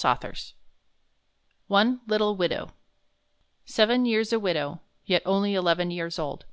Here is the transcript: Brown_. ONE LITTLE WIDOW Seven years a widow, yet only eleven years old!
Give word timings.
Brown_. 0.00 0.52
ONE 1.66 2.00
LITTLE 2.06 2.36
WIDOW 2.36 2.70
Seven 3.64 4.04
years 4.04 4.32
a 4.32 4.38
widow, 4.38 4.80
yet 5.04 5.22
only 5.26 5.54
eleven 5.56 5.90
years 5.90 6.20
old! 6.20 6.44